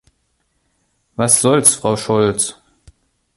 [1.15, 2.55] Was soll's, Frau Scholz.